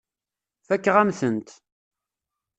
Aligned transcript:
Fakeɣ-am-tent. 0.67 1.49